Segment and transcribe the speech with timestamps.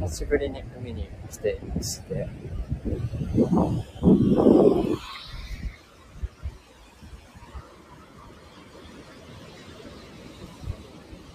[0.00, 2.26] 久しぶりに海に来ていまして、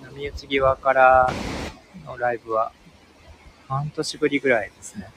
[0.01, 1.29] 波打ち際から
[2.07, 2.71] のライブは
[3.67, 5.09] 半年ぶりぐらいですね。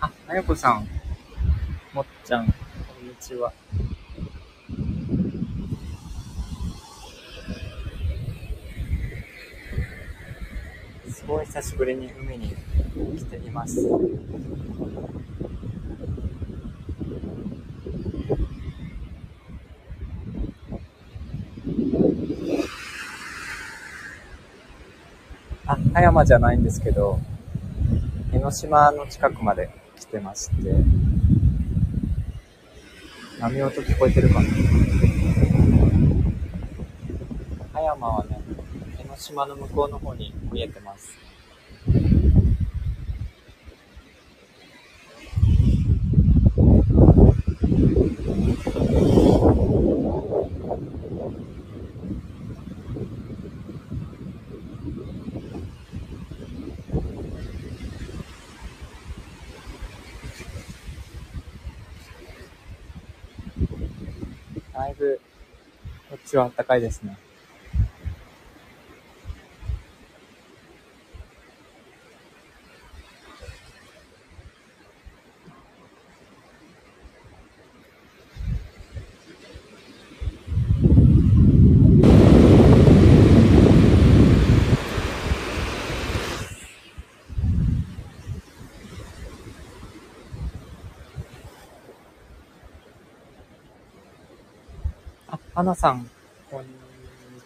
[0.00, 0.86] あ、あやこさん、
[1.94, 2.52] もっちゃん、こ
[3.02, 3.54] んにちは。
[11.30, 12.56] ごい久しぶりに海に
[13.16, 13.78] 来ています。
[25.66, 27.20] あ、葉山じゃないんですけど、
[28.32, 30.54] 江ノ島の近くまで来てまして、
[33.38, 34.48] 波音聞こえてるかな？
[37.72, 38.39] 葉山はね、
[39.20, 41.10] 島の向こうの方に見えてます。
[64.72, 65.20] だいぶ、
[66.08, 67.18] こっちは暖かいですね。
[95.60, 96.08] 花さん、
[96.50, 96.68] こんに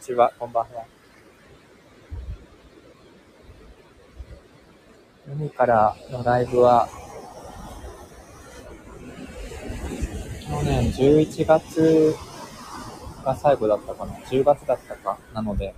[0.00, 0.84] ちは、こんばんは。
[5.26, 6.88] 海からのライブは、
[10.48, 12.14] 去年11月
[13.25, 15.75] が最後だったかな ?10 月だったかなので、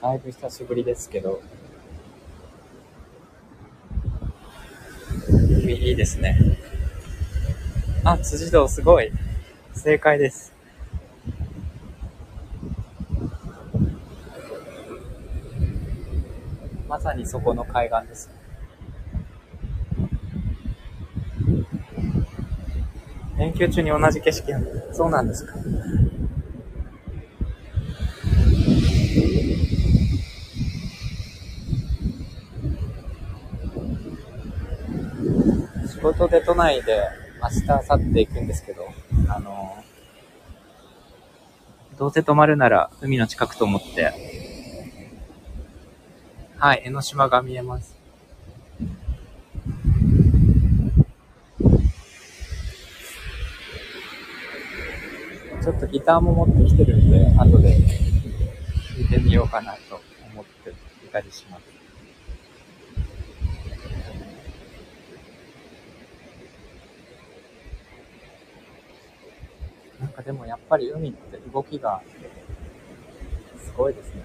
[0.00, 1.42] だいぶ久しぶりですけど、
[5.28, 6.65] 海いいですね。
[8.08, 9.10] あ、辻堂すごい。
[9.74, 10.52] 正解です。
[16.86, 18.30] まさにそこの海岸です。
[23.38, 25.54] 連休中に同じ景色なんだそうなんですか。
[35.88, 38.88] 仕事で都内で明日、明後日行くんですけど、
[39.28, 39.84] あの、
[41.98, 44.12] どうせ泊まるなら海の近くと思って、
[46.58, 47.96] はい、江ノ島が見えます。
[55.62, 57.80] ちょっとギターも持ってきてるんで、後で弾
[59.00, 60.00] いてみようかなと
[60.32, 60.70] 思って
[61.04, 61.75] いたりします。
[70.00, 72.02] なんかでもやっぱり海って動きが
[73.58, 74.22] すごいですね。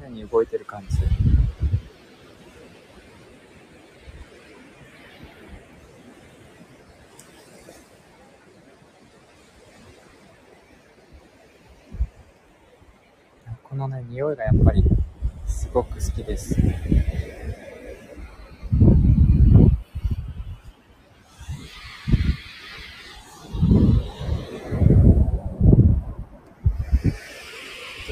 [0.00, 0.98] 常に動いてる感じ。
[13.62, 14.82] このね、匂いがやっぱり
[15.46, 16.54] すごく好きです。
[16.54, 16.64] とい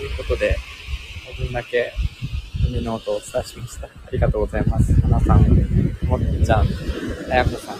[0.06, 0.56] うことで、
[1.26, 1.90] こ分だけ
[2.68, 3.86] 海の音をお伝えしました。
[3.86, 4.92] ありがとうございます。
[5.00, 5.42] 花さん、
[6.06, 6.66] もっちゃん、
[7.30, 7.78] あやこさん。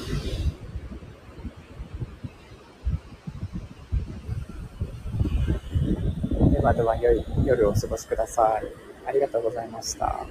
[6.51, 8.63] ではでは良い夜をお過ごしください。
[9.07, 10.27] ありがとうございました。